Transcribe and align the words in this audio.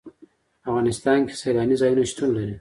په 0.61 0.67
افغانستان 0.69 1.19
کې 1.27 1.33
سیلانی 1.41 1.75
ځایونه 1.81 2.03
شتون 2.11 2.29
لري. 2.37 2.55